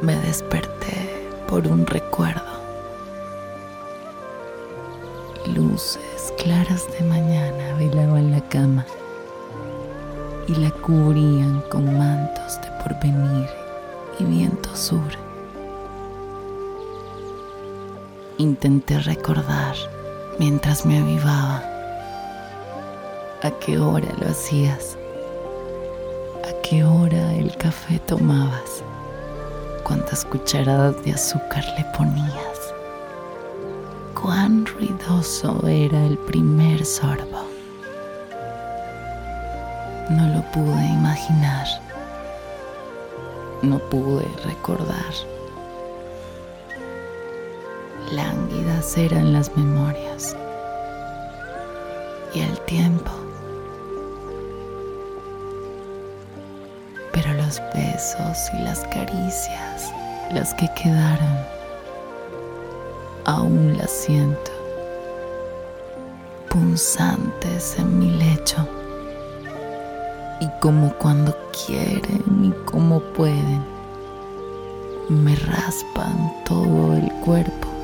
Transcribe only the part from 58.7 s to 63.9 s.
caricias, las que quedaron, aún las